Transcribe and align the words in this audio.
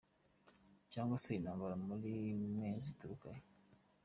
Cyangwa 0.91 1.15
se 1.23 1.29
intambara 1.33 1.75
muri 1.87 2.11
mwe 2.51 2.67
zituruka 2.83 3.27
he? 3.35 3.41